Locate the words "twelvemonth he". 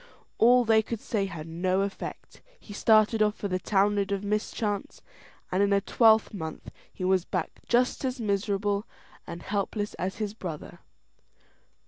5.79-7.03